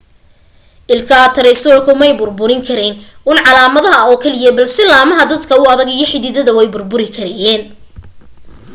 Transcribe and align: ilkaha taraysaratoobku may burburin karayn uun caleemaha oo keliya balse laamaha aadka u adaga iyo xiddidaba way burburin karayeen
ilkaha 0.93 1.25
taraysaratoobku 1.35 1.91
may 2.01 2.11
burburin 2.19 2.65
karayn 2.67 2.95
uun 3.27 3.37
caleemaha 3.47 3.91
oo 4.09 4.15
keliya 4.23 4.51
balse 4.57 4.81
laamaha 4.91 5.21
aadka 5.23 5.53
u 5.63 5.65
adaga 5.73 5.91
iyo 5.95 6.05
xiddidaba 6.11 6.57
way 6.57 6.67
burburin 6.73 7.15
karayeen 7.17 7.61